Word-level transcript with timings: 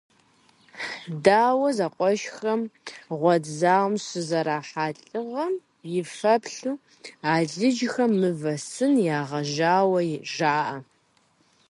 Дау 1.23 1.63
зэкъуэшхэм 1.77 2.61
гъуэт 3.19 3.43
зауэм 3.59 3.95
щызэрахьа 4.05 4.87
лӏыгъэм 4.97 5.53
и 5.99 6.01
фэеплъу 6.15 6.75
алыджхэм 7.33 8.11
мывэ 8.21 8.55
сын 8.71 8.93
ягъэжауэ 9.19 9.99
жаӏэ. 10.33 10.77